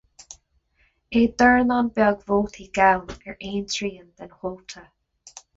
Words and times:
É 1.19 1.21
dornán 1.39 1.87
beag 1.95 2.17
vótaí 2.29 2.65
gann 2.77 3.03
ar 3.27 3.37
aon 3.47 3.63
trian 3.73 4.07
den 4.17 4.31
chuóta. 4.37 4.83